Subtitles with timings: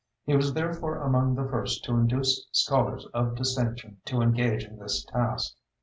[0.23, 5.05] He was therefore among the first to induce scholars of distinction to engage in this
[5.05, 5.53] task.